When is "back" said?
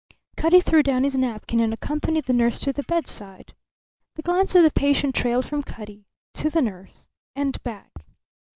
7.61-7.91